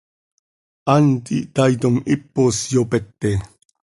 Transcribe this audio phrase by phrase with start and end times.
[0.93, 3.37] Hant ihtaaitom, hipos yopete.